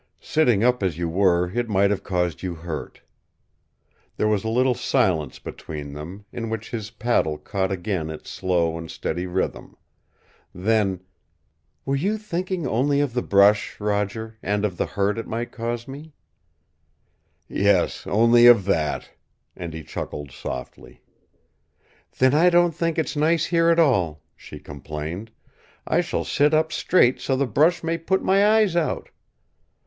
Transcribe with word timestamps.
"Sitting 0.19 0.63
up 0.63 0.81
as 0.81 0.97
you 0.97 1.07
were 1.07 1.51
it 1.51 1.69
might 1.69 1.91
have 1.91 2.01
caused 2.03 2.41
you 2.41 2.55
hurt." 2.55 3.03
There 4.17 4.27
was 4.27 4.43
a 4.43 4.49
little 4.49 4.73
silence 4.73 5.37
between 5.37 5.93
them, 5.93 6.25
in 6.33 6.49
which 6.49 6.71
his 6.71 6.89
paddle 6.89 7.37
caught 7.37 7.71
again 7.71 8.09
its 8.09 8.31
slow 8.31 8.79
and 8.79 8.89
steady 8.89 9.27
rhythm. 9.27 9.77
Then, 10.55 11.01
"Were 11.85 11.95
you 11.95 12.17
thinking 12.17 12.65
only 12.65 12.99
of 12.99 13.13
the 13.13 13.21
brush, 13.21 13.79
Roger 13.79 14.39
and 14.41 14.65
of 14.65 14.75
the 14.77 14.87
hurt 14.87 15.19
it 15.19 15.27
might 15.27 15.51
cause 15.51 15.87
me?" 15.87 16.13
"Yes, 17.47 18.07
only 18.07 18.47
of 18.47 18.65
that," 18.65 19.11
and 19.55 19.71
he 19.71 19.83
chuckled 19.83 20.31
softly. 20.31 21.03
"Then 22.17 22.33
I 22.33 22.49
don't 22.49 22.73
think 22.73 22.97
it 22.97 23.15
nice 23.15 23.45
here 23.45 23.69
at 23.69 23.77
all," 23.77 24.23
she 24.35 24.57
complained. 24.57 25.29
"I 25.85 26.01
shall 26.01 26.23
sit 26.23 26.55
up 26.55 26.71
straight 26.71 27.19
so 27.21 27.35
the 27.35 27.45
brush 27.45 27.83
may 27.83 27.99
put 27.99 28.23
my 28.23 28.43
eyes 28.43 28.75
out!" 28.75 29.09